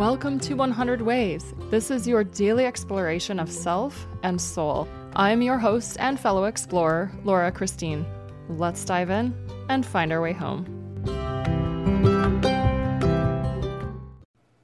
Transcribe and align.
Welcome 0.00 0.40
to 0.40 0.54
100 0.54 1.02
Ways. 1.02 1.52
This 1.68 1.90
is 1.90 2.08
your 2.08 2.24
daily 2.24 2.64
exploration 2.64 3.38
of 3.38 3.52
self 3.52 4.06
and 4.22 4.40
soul. 4.40 4.88
I'm 5.14 5.42
your 5.42 5.58
host 5.58 5.98
and 6.00 6.18
fellow 6.18 6.44
explorer, 6.44 7.12
Laura 7.22 7.52
Christine. 7.52 8.06
Let's 8.48 8.82
dive 8.82 9.10
in 9.10 9.34
and 9.68 9.84
find 9.84 10.10
our 10.10 10.22
way 10.22 10.32
home. 10.32 10.64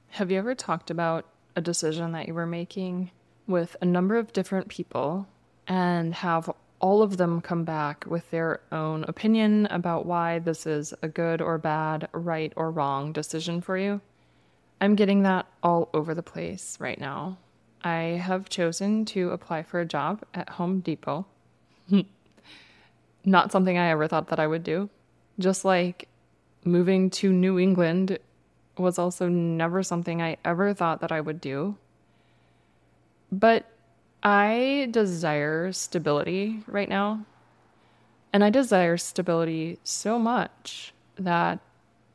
Have 0.07 0.31
you 0.31 0.39
ever 0.39 0.55
talked 0.55 0.89
about 0.89 1.27
a 1.55 1.61
decision 1.61 2.13
that 2.13 2.27
you 2.27 2.33
were 2.33 2.47
making 2.47 3.11
with 3.45 3.77
a 3.79 3.85
number 3.85 4.17
of 4.17 4.33
different 4.33 4.69
people 4.69 5.27
and 5.67 6.15
have 6.15 6.49
all 6.79 7.03
of 7.03 7.17
them 7.17 7.41
come 7.41 7.63
back 7.63 8.05
with 8.07 8.27
their 8.31 8.59
own 8.71 9.03
opinion 9.03 9.67
about 9.67 10.07
why 10.07 10.39
this 10.39 10.65
is 10.65 10.95
a 11.03 11.07
good 11.07 11.43
or 11.43 11.59
bad, 11.59 12.09
right 12.11 12.51
or 12.55 12.71
wrong 12.71 13.11
decision 13.11 13.61
for 13.61 13.77
you? 13.77 14.01
I'm 14.79 14.95
getting 14.95 15.23
that 15.23 15.47
all 15.63 15.89
over 15.93 16.13
the 16.13 16.23
place 16.23 16.77
right 16.79 16.99
now. 16.99 17.37
I 17.83 18.21
have 18.21 18.49
chosen 18.49 19.05
to 19.05 19.31
apply 19.31 19.63
for 19.63 19.79
a 19.79 19.85
job 19.85 20.23
at 20.33 20.49
Home 20.49 20.81
Depot. 20.81 21.25
Not 23.25 23.51
something 23.51 23.77
I 23.77 23.89
ever 23.89 24.07
thought 24.07 24.27
that 24.27 24.39
I 24.39 24.47
would 24.47 24.63
do. 24.63 24.89
Just 25.39 25.65
like 25.65 26.07
moving 26.63 27.09
to 27.11 27.31
New 27.31 27.59
England 27.59 28.19
was 28.77 28.99
also 28.99 29.27
never 29.27 29.83
something 29.83 30.21
I 30.21 30.37
ever 30.45 30.73
thought 30.73 31.01
that 31.01 31.11
I 31.11 31.21
would 31.21 31.41
do. 31.41 31.75
But 33.31 33.65
I 34.21 34.87
desire 34.91 35.71
stability 35.71 36.63
right 36.67 36.89
now. 36.89 37.25
And 38.33 38.43
I 38.43 38.49
desire 38.49 38.97
stability 38.97 39.79
so 39.83 40.19
much 40.19 40.93
that 41.15 41.59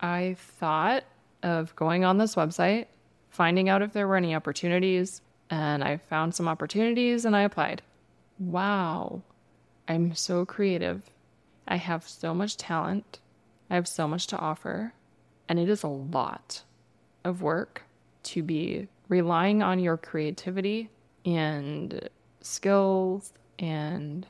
I 0.00 0.36
thought 0.38 1.04
of 1.42 1.74
going 1.76 2.04
on 2.04 2.18
this 2.18 2.34
website, 2.34 2.86
finding 3.30 3.68
out 3.68 3.82
if 3.82 3.92
there 3.92 4.06
were 4.06 4.16
any 4.16 4.34
opportunities, 4.34 5.22
and 5.50 5.84
I 5.84 5.96
found 5.96 6.34
some 6.34 6.48
opportunities 6.48 7.24
and 7.24 7.36
I 7.36 7.42
applied. 7.42 7.82
Wow, 8.38 9.22
I'm 9.88 10.14
so 10.14 10.46
creative. 10.46 11.10
I 11.68 11.76
have 11.76 12.08
so 12.08 12.34
much 12.34 12.56
talent. 12.56 13.20
I 13.70 13.74
have 13.74 13.86
so 13.86 14.08
much 14.08 14.26
to 14.28 14.38
offer. 14.38 14.94
And 15.48 15.58
it 15.58 15.68
is 15.68 15.82
a 15.82 15.88
lot 15.88 16.62
of 17.24 17.42
work 17.42 17.82
to 18.24 18.42
be 18.42 18.88
relying 19.08 19.62
on 19.62 19.78
your 19.78 19.96
creativity 19.96 20.88
and 21.24 22.08
skills 22.40 23.32
and 23.58 24.26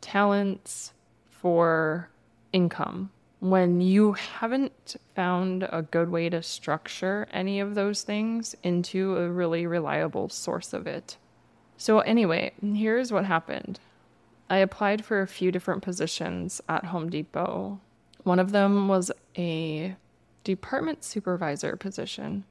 talents 0.00 0.92
for 1.28 2.08
income 2.52 3.10
when 3.40 3.80
you 3.80 4.12
haven't 4.12 4.96
found 5.14 5.66
a 5.72 5.82
good 5.82 6.10
way 6.10 6.28
to 6.28 6.42
structure 6.42 7.26
any 7.32 7.58
of 7.58 7.74
those 7.74 8.02
things 8.02 8.54
into 8.62 9.16
a 9.16 9.30
really 9.30 9.66
reliable 9.66 10.28
source 10.28 10.72
of 10.72 10.86
it. 10.86 11.16
So, 11.76 12.00
anyway, 12.00 12.52
here's 12.62 13.10
what 13.10 13.24
happened 13.24 13.80
I 14.50 14.58
applied 14.58 15.04
for 15.04 15.22
a 15.22 15.26
few 15.26 15.50
different 15.50 15.82
positions 15.82 16.60
at 16.68 16.86
Home 16.86 17.08
Depot. 17.08 17.80
One 18.24 18.38
of 18.38 18.52
them 18.52 18.88
was 18.88 19.10
a 19.38 19.96
department 20.44 21.02
supervisor 21.02 21.76
position 21.76 22.44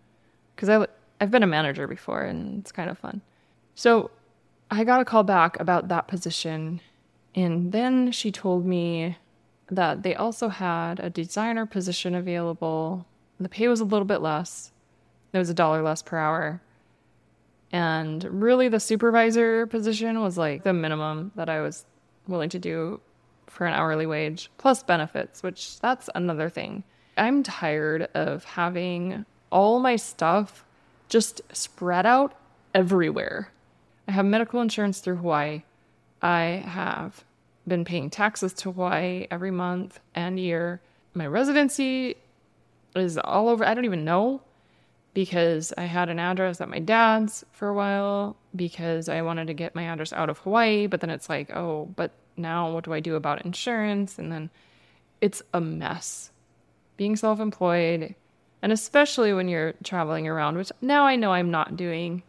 because 0.55 0.87
I've 1.21 1.31
been 1.31 1.43
a 1.43 1.47
manager 1.47 1.87
before 1.87 2.21
and 2.21 2.59
it's 2.59 2.71
kind 2.71 2.89
of 2.89 2.97
fun. 2.97 3.21
So, 3.75 4.09
I 4.71 4.83
got 4.83 5.01
a 5.01 5.05
call 5.05 5.23
back 5.23 5.59
about 5.59 5.87
that 5.87 6.07
position, 6.07 6.81
and 7.35 7.71
then 7.71 8.11
she 8.11 8.31
told 8.31 8.65
me 8.65 9.17
that 9.71 10.03
they 10.03 10.15
also 10.15 10.49
had 10.49 10.99
a 10.99 11.09
designer 11.09 11.65
position 11.65 12.15
available. 12.15 13.05
The 13.39 13.49
pay 13.49 13.67
was 13.67 13.79
a 13.79 13.85
little 13.85 14.05
bit 14.05 14.21
less. 14.21 14.71
It 15.33 15.37
was 15.37 15.49
a 15.49 15.53
dollar 15.53 15.81
less 15.81 16.01
per 16.01 16.17
hour. 16.17 16.61
And 17.71 18.23
really, 18.41 18.67
the 18.67 18.79
supervisor 18.79 19.67
position 19.67 20.21
was 20.21 20.37
like 20.37 20.63
the 20.63 20.73
minimum 20.73 21.31
that 21.35 21.49
I 21.49 21.61
was 21.61 21.85
willing 22.27 22.49
to 22.49 22.59
do 22.59 22.99
for 23.47 23.67
an 23.67 23.73
hourly 23.73 24.05
wage, 24.05 24.49
plus 24.57 24.81
benefits, 24.83 25.43
which 25.43 25.79
that's 25.79 26.09
another 26.15 26.49
thing. 26.49 26.83
I'm 27.17 27.43
tired 27.43 28.07
of 28.13 28.43
having 28.43 29.25
all 29.51 29.79
my 29.79 29.95
stuff 29.95 30.63
just 31.09 31.41
spread 31.51 32.05
out 32.05 32.35
everywhere. 32.73 33.51
I 34.07 34.11
have 34.11 34.25
medical 34.25 34.61
insurance 34.61 34.99
through 34.99 35.17
Hawaii. 35.17 35.63
I 36.21 36.63
have 36.65 37.23
been 37.69 37.85
paying 37.85 38.09
taxes 38.09 38.53
to 38.53 38.71
Hawaii 38.71 39.27
every 39.31 39.51
month 39.51 39.99
and 40.15 40.39
year. 40.39 40.81
My 41.13 41.27
residency 41.27 42.15
is 42.95 43.17
all 43.17 43.49
over. 43.49 43.65
I 43.65 43.73
don't 43.73 43.85
even 43.85 44.05
know 44.05 44.41
because 45.13 45.73
I 45.77 45.83
had 45.83 46.09
an 46.09 46.19
address 46.19 46.61
at 46.61 46.69
my 46.69 46.79
dad's 46.79 47.43
for 47.51 47.69
a 47.69 47.73
while 47.73 48.35
because 48.55 49.09
I 49.09 49.21
wanted 49.21 49.47
to 49.47 49.53
get 49.53 49.75
my 49.75 49.83
address 49.83 50.13
out 50.13 50.29
of 50.29 50.39
Hawaii. 50.39 50.87
But 50.87 51.01
then 51.01 51.09
it's 51.09 51.29
like, 51.29 51.55
oh, 51.55 51.89
but 51.95 52.11
now 52.37 52.71
what 52.71 52.83
do 52.83 52.93
I 52.93 52.99
do 52.99 53.15
about 53.15 53.45
insurance? 53.45 54.19
And 54.19 54.31
then 54.31 54.49
it's 55.21 55.41
a 55.53 55.61
mess 55.61 56.31
being 56.97 57.15
self 57.15 57.39
employed. 57.39 58.15
And 58.61 58.71
especially 58.71 59.33
when 59.33 59.47
you're 59.47 59.73
traveling 59.83 60.27
around, 60.27 60.57
which 60.57 60.71
now 60.81 61.05
I 61.05 61.15
know 61.15 61.31
I'm 61.31 61.51
not 61.51 61.77
doing, 61.77 62.23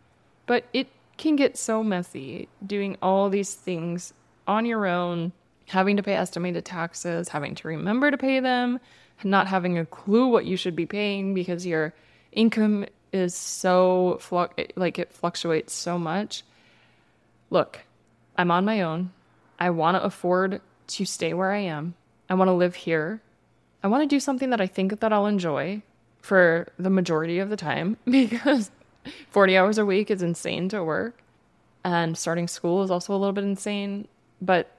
but 0.46 0.64
it 0.72 0.86
can 1.16 1.36
get 1.36 1.58
so 1.58 1.82
messy 1.82 2.48
doing 2.66 2.96
all 3.02 3.28
these 3.28 3.54
things 3.54 4.14
on 4.46 4.66
your 4.66 4.86
own, 4.86 5.32
having 5.66 5.96
to 5.96 6.02
pay 6.02 6.14
estimated 6.14 6.64
taxes, 6.64 7.28
having 7.28 7.54
to 7.56 7.68
remember 7.68 8.10
to 8.10 8.18
pay 8.18 8.40
them, 8.40 8.80
not 9.24 9.46
having 9.46 9.78
a 9.78 9.86
clue 9.86 10.26
what 10.28 10.44
you 10.44 10.56
should 10.56 10.74
be 10.74 10.86
paying 10.86 11.34
because 11.34 11.66
your 11.66 11.94
income 12.32 12.86
is 13.12 13.34
so 13.34 14.18
flu- 14.20 14.48
like 14.76 14.98
it 14.98 15.12
fluctuates 15.12 15.72
so 15.72 15.98
much. 15.98 16.42
Look, 17.50 17.80
I'm 18.36 18.50
on 18.50 18.64
my 18.64 18.82
own. 18.82 19.12
I 19.58 19.70
want 19.70 19.96
to 19.96 20.02
afford 20.02 20.60
to 20.88 21.04
stay 21.04 21.34
where 21.34 21.52
I 21.52 21.58
am. 21.58 21.94
I 22.28 22.34
want 22.34 22.48
to 22.48 22.52
live 22.52 22.74
here. 22.74 23.20
I 23.82 23.88
want 23.88 24.02
to 24.02 24.06
do 24.06 24.20
something 24.20 24.50
that 24.50 24.60
I 24.60 24.66
think 24.66 25.00
that 25.00 25.12
I'll 25.12 25.26
enjoy 25.26 25.82
for 26.20 26.68
the 26.78 26.90
majority 26.90 27.38
of 27.38 27.50
the 27.50 27.56
time 27.56 27.96
because 28.04 28.70
40 29.30 29.56
hours 29.56 29.78
a 29.78 29.86
week 29.86 30.10
is 30.10 30.22
insane 30.22 30.68
to 30.70 30.84
work 30.84 31.22
and 31.84 32.16
starting 32.16 32.48
school 32.48 32.82
is 32.82 32.90
also 32.90 33.14
a 33.14 33.16
little 33.16 33.32
bit 33.32 33.44
insane. 33.44 34.06
But 34.40 34.74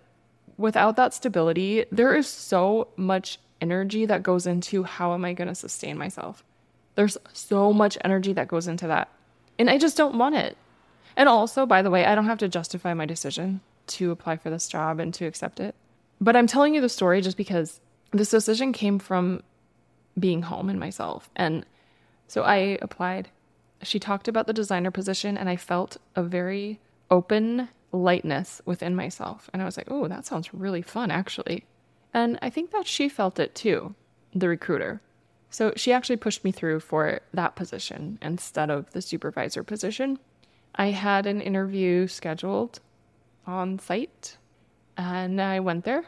without 0.58 0.96
that 0.96 1.14
stability, 1.14 1.86
there 1.92 2.16
is 2.16 2.28
so 2.28 2.88
much 2.96 3.40
energy 3.60 4.06
that 4.06 4.24
goes 4.24 4.48
into 4.48 4.84
how 4.84 5.14
am 5.14 5.24
I 5.24 5.34
going 5.34 5.48
to 5.48 5.56
sustain 5.56 5.98
myself? 5.98 6.44
There's 6.96 7.18
so 7.34 7.72
much 7.72 7.98
energy 8.04 8.34
that 8.34 8.48
goes 8.48 8.68
into 8.68 8.88
that. 8.88 9.10
And 9.60 9.70
I 9.70 9.78
just 9.78 9.98
don't 9.98 10.18
want 10.18 10.36
it. 10.36 10.58
And 11.16 11.30
also, 11.30 11.66
by 11.66 11.82
the 11.82 11.92
way, 11.92 12.06
I 12.06 12.16
don't 12.16 12.26
have 12.26 12.40
to 12.40 12.48
justify 12.48 12.94
my 12.94 13.06
decision 13.06 13.62
to 13.88 14.12
apply 14.12 14.38
for 14.38 14.50
this 14.50 14.68
job 14.68 15.00
and 15.00 15.14
to 15.16 15.26
accept 15.26 15.60
it. 15.60 15.76
But 16.20 16.36
I'm 16.36 16.48
telling 16.48 16.74
you 16.74 16.82
the 16.82 16.90
story 16.90 17.22
just 17.22 17.38
because 17.38 17.80
this 18.12 18.30
decision 18.30 18.74
came 18.74 19.00
from 19.00 19.44
being 20.20 20.44
home 20.44 20.70
and 20.70 20.80
myself. 20.80 21.30
And 21.36 21.66
so 22.28 22.44
I 22.44 22.78
applied. 22.82 23.30
She 23.84 24.00
talked 24.00 24.28
about 24.28 24.48
the 24.48 24.54
designer 24.54 24.92
position, 24.92 25.38
and 25.38 25.50
I 25.50 25.56
felt 25.56 25.98
a 26.16 26.24
very 26.24 26.80
open 27.10 27.70
lightness 27.92 28.62
within 28.66 28.96
myself. 28.96 29.50
And 29.54 29.62
I 29.62 29.66
was 29.66 29.78
like, 29.78 29.88
oh, 29.90 30.08
that 30.08 30.26
sounds 30.26 30.54
really 30.54 30.82
fun, 30.82 31.12
actually. 31.12 31.66
And 32.14 32.38
I 32.42 32.50
think 32.50 32.72
that 32.72 32.88
she 32.88 33.10
felt 33.10 33.40
it 33.40 33.56
too, 33.56 33.96
the 34.34 34.48
recruiter. 34.48 35.02
So 35.50 35.74
she 35.76 35.92
actually 35.92 36.18
pushed 36.18 36.44
me 36.44 36.52
through 36.52 36.80
for 36.80 37.20
that 37.34 37.56
position 37.56 38.18
instead 38.22 38.70
of 38.70 38.92
the 38.92 39.02
supervisor 39.02 39.64
position. 39.64 40.20
I 40.76 40.88
had 40.88 41.26
an 41.26 41.42
interview 41.42 42.08
scheduled 42.08 42.80
on 43.46 43.80
site 43.80 44.38
and 44.98 45.42
I 45.42 45.60
went 45.60 45.84
there. 45.84 46.06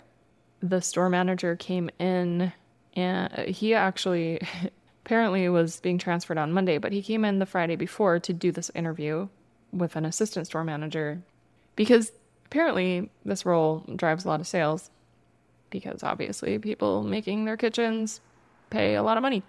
The 0.62 0.82
store 0.82 1.10
manager 1.10 1.58
came 1.58 1.90
in 2.00 2.54
and 2.94 3.50
he 3.50 3.74
actually 3.74 4.42
apparently 5.06 5.50
was 5.50 5.82
being 5.82 5.98
transferred 5.98 6.38
on 6.38 6.54
Monday, 6.54 6.78
but 6.78 6.94
he 6.94 7.02
came 7.02 7.26
in 7.26 7.40
the 7.40 7.46
Friday 7.46 7.76
before 7.76 8.20
to 8.20 8.32
do 8.32 8.52
this 8.52 8.72
interview 8.74 9.28
with 9.74 9.98
an 9.98 10.06
assistant 10.06 10.48
store 10.48 10.64
manager 10.64 11.22
because 11.76 12.12
apparently 12.46 13.10
this 13.26 13.46
role 13.46 13.84
drives 13.96 14.26
a 14.26 14.28
lot 14.28 14.40
of 14.40 14.48
sales 14.48 14.90
because 15.70 16.04
obviously 16.04 16.60
people 16.60 17.04
making 17.04 17.46
their 17.46 17.58
kitchens 17.58 18.22
pay 18.70 18.96
a 18.96 19.04
lot 19.04 19.18
of 19.18 19.24
money. 19.24 19.44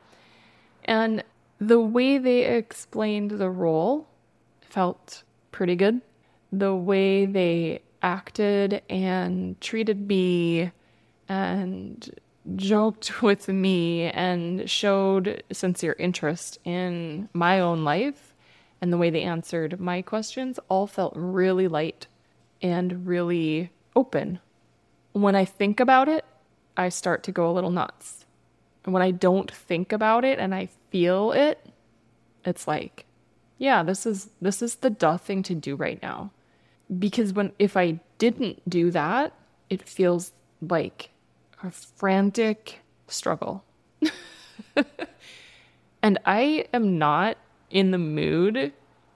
And 0.84 1.22
The 1.58 1.80
way 1.80 2.18
they 2.18 2.44
explained 2.44 3.32
the 3.32 3.48
role 3.48 4.08
felt 4.60 5.22
pretty 5.52 5.76
good. 5.76 6.00
The 6.52 6.74
way 6.74 7.26
they 7.26 7.82
acted 8.02 8.82
and 8.90 9.60
treated 9.60 10.08
me 10.08 10.72
and 11.28 12.10
joked 12.56 13.22
with 13.22 13.48
me 13.48 14.04
and 14.04 14.68
showed 14.68 15.42
sincere 15.52 15.96
interest 15.98 16.58
in 16.64 17.28
my 17.32 17.60
own 17.60 17.84
life 17.84 18.34
and 18.80 18.92
the 18.92 18.98
way 18.98 19.08
they 19.08 19.22
answered 19.22 19.80
my 19.80 20.02
questions 20.02 20.58
all 20.68 20.86
felt 20.86 21.14
really 21.16 21.68
light 21.68 22.06
and 22.62 23.06
really 23.06 23.70
open. 23.94 24.40
When 25.12 25.34
I 25.34 25.44
think 25.44 25.80
about 25.80 26.08
it, 26.08 26.24
I 26.76 26.88
start 26.88 27.22
to 27.24 27.32
go 27.32 27.50
a 27.50 27.52
little 27.52 27.70
nuts. 27.70 28.24
And 28.84 28.92
when 28.92 29.02
I 29.02 29.10
don't 29.10 29.50
think 29.50 29.92
about 29.92 30.24
it 30.24 30.38
and 30.38 30.54
I 30.54 30.68
feel 30.90 31.32
it, 31.32 31.64
it's 32.44 32.68
like, 32.68 33.06
yeah, 33.58 33.82
this 33.82 34.04
is 34.06 34.30
this 34.40 34.60
is 34.60 34.76
the 34.76 34.90
duh 34.90 35.16
thing 35.16 35.42
to 35.44 35.54
do 35.54 35.76
right 35.76 36.00
now. 36.02 36.30
Because 36.98 37.32
when 37.32 37.52
if 37.58 37.76
I 37.76 38.00
didn't 38.18 38.68
do 38.68 38.90
that, 38.90 39.32
it 39.70 39.88
feels 39.88 40.32
like 40.60 41.10
a 41.62 41.70
frantic 41.70 42.80
struggle. 43.08 43.64
and 46.02 46.18
I 46.26 46.66
am 46.74 46.98
not 46.98 47.38
in 47.70 47.90
the 47.90 47.98
mood 47.98 48.72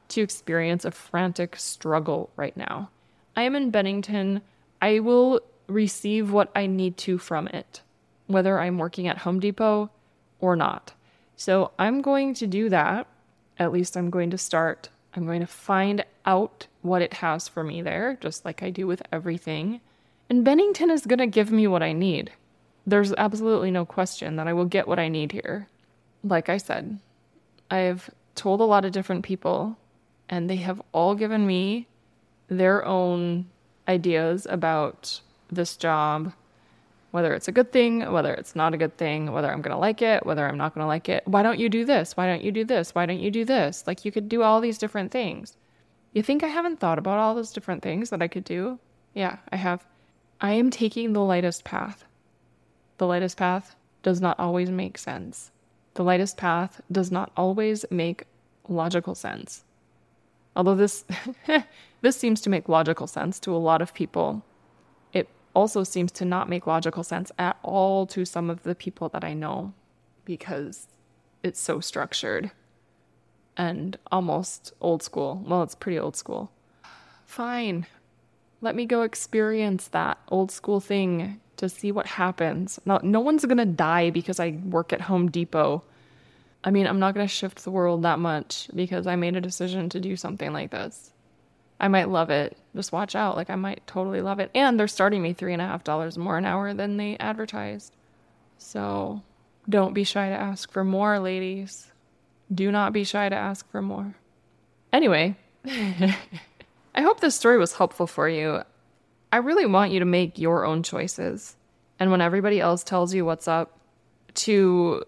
to 0.08 0.20
experience 0.22 0.84
a 0.84 0.90
frantic 0.90 1.56
struggle 1.56 2.30
right 2.36 2.56
now. 2.56 2.90
I 3.38 3.42
am 3.42 3.54
in 3.54 3.70
Bennington. 3.70 4.42
I 4.82 4.98
will 4.98 5.40
receive 5.68 6.32
what 6.32 6.50
I 6.56 6.66
need 6.66 6.96
to 6.96 7.18
from 7.18 7.46
it, 7.46 7.82
whether 8.26 8.58
I'm 8.58 8.78
working 8.78 9.06
at 9.06 9.18
Home 9.18 9.38
Depot 9.38 9.90
or 10.40 10.56
not. 10.56 10.92
So 11.36 11.70
I'm 11.78 12.02
going 12.02 12.34
to 12.34 12.48
do 12.48 12.68
that. 12.68 13.06
At 13.56 13.70
least 13.70 13.96
I'm 13.96 14.10
going 14.10 14.30
to 14.30 14.38
start. 14.38 14.88
I'm 15.14 15.24
going 15.24 15.38
to 15.38 15.46
find 15.46 16.04
out 16.26 16.66
what 16.82 17.00
it 17.00 17.14
has 17.14 17.46
for 17.46 17.62
me 17.62 17.80
there, 17.80 18.18
just 18.20 18.44
like 18.44 18.60
I 18.60 18.70
do 18.70 18.88
with 18.88 19.04
everything. 19.12 19.82
And 20.28 20.44
Bennington 20.44 20.90
is 20.90 21.06
going 21.06 21.20
to 21.20 21.26
give 21.28 21.52
me 21.52 21.68
what 21.68 21.82
I 21.82 21.92
need. 21.92 22.32
There's 22.88 23.12
absolutely 23.12 23.70
no 23.70 23.84
question 23.84 24.34
that 24.34 24.48
I 24.48 24.52
will 24.52 24.64
get 24.64 24.88
what 24.88 24.98
I 24.98 25.06
need 25.06 25.30
here. 25.30 25.68
Like 26.24 26.48
I 26.48 26.56
said, 26.56 26.98
I've 27.70 28.10
told 28.34 28.60
a 28.60 28.64
lot 28.64 28.84
of 28.84 28.90
different 28.90 29.24
people, 29.24 29.78
and 30.28 30.50
they 30.50 30.56
have 30.56 30.82
all 30.90 31.14
given 31.14 31.46
me 31.46 31.86
their 32.48 32.84
own 32.84 33.46
ideas 33.86 34.46
about 34.50 35.20
this 35.50 35.76
job, 35.76 36.32
whether 37.10 37.32
it's 37.32 37.48
a 37.48 37.52
good 37.52 37.72
thing, 37.72 38.10
whether 38.12 38.34
it's 38.34 38.54
not 38.54 38.74
a 38.74 38.76
good 38.76 38.96
thing, 38.98 39.32
whether 39.32 39.50
I'm 39.50 39.62
going 39.62 39.74
to 39.74 39.80
like 39.80 40.02
it, 40.02 40.26
whether 40.26 40.46
I'm 40.46 40.58
not 40.58 40.74
going 40.74 40.84
to 40.84 40.88
like 40.88 41.08
it. 41.08 41.26
Why 41.26 41.42
don't 41.42 41.58
you 41.58 41.68
do 41.68 41.84
this? 41.84 42.16
Why 42.16 42.26
don't 42.26 42.42
you 42.42 42.52
do 42.52 42.64
this? 42.64 42.94
Why 42.94 43.06
don't 43.06 43.20
you 43.20 43.30
do 43.30 43.44
this? 43.44 43.84
Like 43.86 44.04
you 44.04 44.12
could 44.12 44.28
do 44.28 44.42
all 44.42 44.60
these 44.60 44.78
different 44.78 45.10
things. 45.10 45.56
You 46.12 46.22
think 46.22 46.42
I 46.42 46.48
haven't 46.48 46.80
thought 46.80 46.98
about 46.98 47.18
all 47.18 47.34
those 47.34 47.52
different 47.52 47.82
things 47.82 48.10
that 48.10 48.22
I 48.22 48.28
could 48.28 48.44
do? 48.44 48.78
Yeah, 49.14 49.38
I 49.50 49.56
have. 49.56 49.86
I 50.40 50.52
am 50.52 50.70
taking 50.70 51.12
the 51.12 51.22
lightest 51.22 51.64
path. 51.64 52.04
The 52.98 53.06
lightest 53.06 53.36
path 53.36 53.76
does 54.02 54.20
not 54.20 54.38
always 54.38 54.70
make 54.70 54.98
sense. 54.98 55.50
The 55.94 56.04
lightest 56.04 56.36
path 56.36 56.80
does 56.92 57.10
not 57.10 57.32
always 57.36 57.84
make 57.90 58.24
logical 58.68 59.14
sense. 59.14 59.64
Although 60.58 60.74
this 60.74 61.04
this 62.02 62.16
seems 62.16 62.40
to 62.42 62.50
make 62.50 62.68
logical 62.68 63.06
sense 63.06 63.38
to 63.40 63.54
a 63.54 63.56
lot 63.56 63.80
of 63.80 63.94
people, 63.94 64.44
it 65.12 65.28
also 65.54 65.84
seems 65.84 66.10
to 66.12 66.24
not 66.24 66.48
make 66.48 66.66
logical 66.66 67.04
sense 67.04 67.30
at 67.38 67.56
all 67.62 68.06
to 68.08 68.24
some 68.24 68.50
of 68.50 68.64
the 68.64 68.74
people 68.74 69.08
that 69.10 69.24
I 69.24 69.32
know 69.32 69.72
because 70.24 70.88
it's 71.42 71.60
so 71.60 71.78
structured 71.78 72.50
and 73.56 73.96
almost 74.10 74.72
old 74.80 75.02
school. 75.02 75.42
Well, 75.46 75.62
it's 75.62 75.76
pretty 75.76 75.98
old 75.98 76.16
school. 76.16 76.50
Fine. 77.24 77.86
Let 78.60 78.74
me 78.74 78.84
go 78.84 79.02
experience 79.02 79.88
that 79.88 80.18
old 80.28 80.50
school 80.50 80.80
thing 80.80 81.40
to 81.56 81.68
see 81.68 81.92
what 81.92 82.06
happens. 82.06 82.80
Now, 82.84 83.00
no 83.04 83.20
one's 83.20 83.44
going 83.44 83.58
to 83.58 83.64
die 83.64 84.10
because 84.10 84.40
I 84.40 84.58
work 84.64 84.92
at 84.92 85.02
Home 85.02 85.30
Depot 85.30 85.84
I 86.64 86.70
mean, 86.70 86.86
I'm 86.86 86.98
not 86.98 87.14
going 87.14 87.26
to 87.26 87.32
shift 87.32 87.64
the 87.64 87.70
world 87.70 88.02
that 88.02 88.18
much 88.18 88.68
because 88.74 89.06
I 89.06 89.16
made 89.16 89.36
a 89.36 89.40
decision 89.40 89.88
to 89.90 90.00
do 90.00 90.16
something 90.16 90.52
like 90.52 90.70
this. 90.70 91.12
I 91.80 91.88
might 91.88 92.08
love 92.08 92.30
it. 92.30 92.56
Just 92.74 92.92
watch 92.92 93.14
out. 93.14 93.36
Like, 93.36 93.50
I 93.50 93.54
might 93.54 93.86
totally 93.86 94.20
love 94.20 94.40
it. 94.40 94.50
And 94.54 94.78
they're 94.78 94.88
starting 94.88 95.22
me 95.22 95.32
three 95.32 95.52
and 95.52 95.62
a 95.62 95.66
half 95.66 95.84
dollars 95.84 96.18
more 96.18 96.36
an 96.36 96.44
hour 96.44 96.74
than 96.74 96.96
they 96.96 97.16
advertised. 97.18 97.94
So 98.58 99.22
don't 99.68 99.94
be 99.94 100.02
shy 100.02 100.28
to 100.28 100.34
ask 100.34 100.72
for 100.72 100.82
more, 100.82 101.20
ladies. 101.20 101.92
Do 102.52 102.72
not 102.72 102.92
be 102.92 103.04
shy 103.04 103.28
to 103.28 103.36
ask 103.36 103.70
for 103.70 103.80
more. 103.80 104.16
Anyway, 104.92 105.36
I 105.66 106.16
hope 106.96 107.20
this 107.20 107.36
story 107.36 107.58
was 107.58 107.74
helpful 107.74 108.08
for 108.08 108.28
you. 108.28 108.62
I 109.30 109.36
really 109.36 109.66
want 109.66 109.92
you 109.92 110.00
to 110.00 110.04
make 110.04 110.38
your 110.38 110.64
own 110.64 110.82
choices. 110.82 111.54
And 112.00 112.10
when 112.10 112.20
everybody 112.20 112.60
else 112.60 112.82
tells 112.82 113.14
you 113.14 113.24
what's 113.24 113.46
up, 113.46 113.78
to 114.34 115.04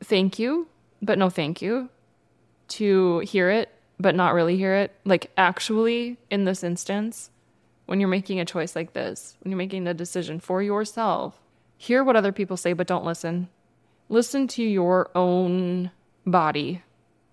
thank 0.00 0.38
you 0.38 0.68
but 1.04 1.18
no 1.18 1.28
thank 1.28 1.60
you, 1.60 1.90
to 2.68 3.18
hear 3.20 3.50
it, 3.50 3.70
but 4.00 4.14
not 4.14 4.34
really 4.34 4.56
hear 4.56 4.74
it. 4.74 4.94
Like, 5.04 5.30
actually, 5.36 6.16
in 6.30 6.44
this 6.44 6.64
instance, 6.64 7.30
when 7.86 8.00
you're 8.00 8.08
making 8.08 8.40
a 8.40 8.44
choice 8.44 8.74
like 8.74 8.94
this, 8.94 9.36
when 9.42 9.50
you're 9.50 9.58
making 9.58 9.86
a 9.86 9.94
decision 9.94 10.40
for 10.40 10.62
yourself, 10.62 11.40
hear 11.76 12.02
what 12.02 12.16
other 12.16 12.32
people 12.32 12.56
say, 12.56 12.72
but 12.72 12.86
don't 12.86 13.04
listen. 13.04 13.48
Listen 14.08 14.48
to 14.48 14.62
your 14.62 15.10
own 15.14 15.90
body. 16.26 16.82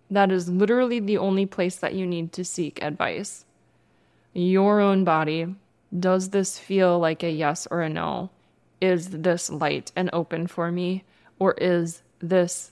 That 0.10 0.32
is 0.32 0.50
literally 0.50 1.00
the 1.00 1.18
only 1.18 1.46
place 1.46 1.78
that 1.78 1.96
you 1.96 2.06
need 2.06 2.34
to 2.34 2.44
seek 2.44 2.84
advice. 2.84 3.46
Your 4.34 4.82
own 4.82 5.06
body. 5.06 5.56
Does 5.98 6.30
this 6.30 6.60
feel 6.60 7.00
like 7.00 7.24
a 7.24 7.30
yes 7.32 7.68
or 7.72 7.82
a 7.82 7.90
no? 7.90 8.30
Is 8.82 9.10
this 9.10 9.50
light 9.50 9.92
and 9.96 10.10
open 10.12 10.48
for 10.48 10.72
me? 10.72 11.04
Or 11.40 11.54
is 11.54 12.02
this 12.20 12.72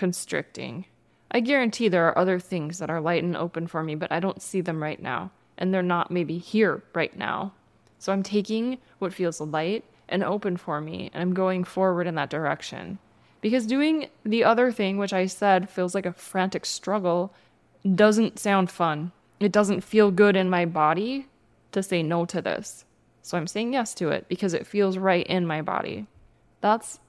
constricting. 0.00 0.86
I 1.30 1.40
guarantee 1.40 1.88
there 1.88 2.08
are 2.08 2.16
other 2.16 2.40
things 2.40 2.78
that 2.78 2.88
are 2.88 3.02
light 3.02 3.22
and 3.22 3.36
open 3.36 3.66
for 3.66 3.82
me, 3.82 3.94
but 3.94 4.10
I 4.10 4.18
don't 4.18 4.40
see 4.40 4.62
them 4.62 4.82
right 4.82 4.98
now. 4.98 5.30
And 5.58 5.74
they're 5.74 5.82
not 5.82 6.10
maybe 6.10 6.38
here 6.38 6.82
right 6.94 7.14
now. 7.14 7.52
So 7.98 8.10
I'm 8.10 8.22
taking 8.22 8.78
what 8.98 9.12
feels 9.12 9.42
light 9.42 9.84
and 10.08 10.24
open 10.24 10.56
for 10.56 10.80
me, 10.80 11.10
and 11.12 11.20
I'm 11.20 11.34
going 11.34 11.64
forward 11.64 12.06
in 12.06 12.14
that 12.14 12.30
direction. 12.30 12.98
Because 13.42 13.66
doing 13.66 14.08
the 14.24 14.42
other 14.42 14.72
thing, 14.72 14.96
which 14.96 15.12
I 15.12 15.26
said 15.26 15.68
feels 15.68 15.94
like 15.94 16.06
a 16.06 16.14
frantic 16.14 16.64
struggle, 16.64 17.34
doesn't 17.94 18.38
sound 18.38 18.70
fun. 18.70 19.12
It 19.38 19.52
doesn't 19.52 19.84
feel 19.84 20.10
good 20.10 20.34
in 20.34 20.48
my 20.48 20.64
body 20.64 21.26
to 21.72 21.82
say 21.82 22.02
no 22.02 22.24
to 22.24 22.40
this. 22.40 22.86
So 23.20 23.36
I'm 23.36 23.46
saying 23.46 23.74
yes 23.74 23.92
to 23.96 24.08
it 24.08 24.28
because 24.28 24.54
it 24.54 24.66
feels 24.66 24.96
right 24.96 25.26
in 25.26 25.46
my 25.46 25.60
body. 25.60 26.06
That's 26.62 27.00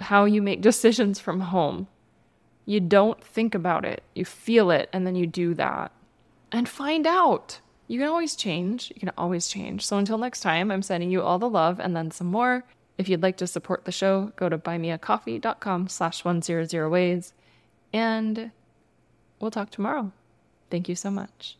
how 0.00 0.24
you 0.24 0.40
make 0.40 0.62
decisions 0.70 1.20
from 1.20 1.40
home. 1.40 1.86
You 2.70 2.78
don't 2.78 3.20
think 3.20 3.56
about 3.56 3.84
it, 3.84 4.04
you 4.14 4.24
feel 4.24 4.70
it, 4.70 4.88
and 4.92 5.04
then 5.04 5.16
you 5.16 5.26
do 5.26 5.54
that. 5.54 5.90
And 6.52 6.68
find 6.68 7.04
out. 7.04 7.58
You 7.88 7.98
can 7.98 8.08
always 8.08 8.36
change. 8.36 8.92
You 8.94 9.00
can 9.00 9.10
always 9.18 9.48
change. 9.48 9.84
So 9.84 9.98
until 9.98 10.18
next 10.18 10.38
time, 10.38 10.70
I'm 10.70 10.82
sending 10.82 11.10
you 11.10 11.20
all 11.20 11.40
the 11.40 11.50
love 11.50 11.80
and 11.80 11.96
then 11.96 12.12
some 12.12 12.28
more. 12.28 12.64
If 12.96 13.08
you'd 13.08 13.24
like 13.24 13.36
to 13.38 13.48
support 13.48 13.86
the 13.86 13.90
show, 13.90 14.30
go 14.36 14.48
to 14.48 14.56
buymeacoffee.com 14.56 15.88
slash 15.88 16.24
100 16.24 16.88
ways. 16.88 17.32
And 17.92 18.52
we'll 19.40 19.50
talk 19.50 19.70
tomorrow. 19.70 20.12
Thank 20.70 20.88
you 20.88 20.94
so 20.94 21.10
much. 21.10 21.58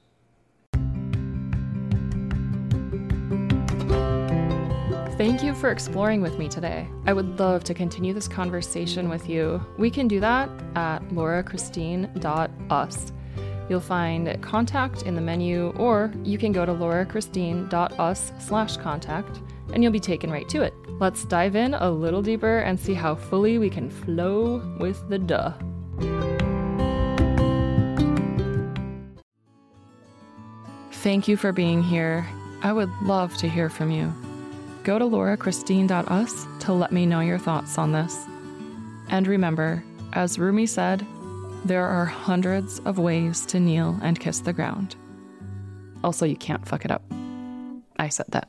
Thank 5.20 5.42
you 5.42 5.52
for 5.52 5.70
exploring 5.70 6.22
with 6.22 6.38
me 6.38 6.48
today. 6.48 6.88
I 7.04 7.12
would 7.12 7.38
love 7.38 7.62
to 7.64 7.74
continue 7.74 8.14
this 8.14 8.26
conversation 8.26 9.10
with 9.10 9.28
you. 9.28 9.60
We 9.76 9.90
can 9.90 10.08
do 10.08 10.18
that 10.20 10.48
at 10.74 11.00
laurachristine.us. 11.10 13.12
You'll 13.68 13.80
find 13.80 14.42
contact 14.42 15.02
in 15.02 15.14
the 15.14 15.20
menu, 15.20 15.74
or 15.76 16.10
you 16.24 16.38
can 16.38 16.52
go 16.52 16.64
to 16.64 16.72
laurachristine.us 16.72 18.32
slash 18.38 18.78
contact, 18.78 19.42
and 19.74 19.82
you'll 19.82 19.92
be 19.92 20.00
taken 20.00 20.30
right 20.30 20.48
to 20.48 20.62
it. 20.62 20.72
Let's 20.98 21.26
dive 21.26 21.54
in 21.54 21.74
a 21.74 21.90
little 21.90 22.22
deeper 22.22 22.60
and 22.60 22.80
see 22.80 22.94
how 22.94 23.14
fully 23.14 23.58
we 23.58 23.68
can 23.68 23.90
flow 23.90 24.74
with 24.80 25.06
the 25.10 25.18
duh. 25.18 25.52
Thank 30.92 31.28
you 31.28 31.36
for 31.36 31.52
being 31.52 31.82
here. 31.82 32.26
I 32.62 32.72
would 32.72 32.90
love 33.02 33.36
to 33.36 33.50
hear 33.50 33.68
from 33.68 33.90
you 33.90 34.10
go 34.84 34.99
to 34.99 35.04
laurachristine.us 35.04 36.46
to 36.60 36.72
let 36.72 36.92
me 36.92 37.06
know 37.06 37.20
your 37.20 37.38
thoughts 37.38 37.78
on 37.78 37.92
this. 37.92 38.26
And 39.08 39.26
remember, 39.26 39.82
as 40.12 40.38
Rumi 40.38 40.66
said, 40.66 41.06
there 41.64 41.87
are 41.87 42.06
hundreds 42.06 42.78
of 42.80 42.99
ways 42.99 43.44
to 43.46 43.60
kneel 43.60 43.99
and 44.02 44.18
kiss 44.18 44.40
the 44.40 44.52
ground. 44.52 44.96
Also, 46.02 46.25
you 46.25 46.37
can't 46.37 46.66
fuck 46.66 46.84
it 46.84 46.90
up. 46.90 47.02
I 47.99 48.08
said 48.08 48.26
that. 48.30 48.49